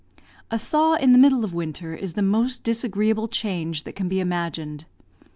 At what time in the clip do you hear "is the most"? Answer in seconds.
1.93-2.63